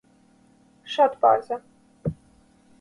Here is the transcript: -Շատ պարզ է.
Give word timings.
-Շատ 0.95 1.19
պարզ 1.27 1.53
է. 1.57 1.61